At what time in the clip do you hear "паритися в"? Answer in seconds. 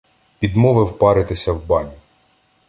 0.97-1.65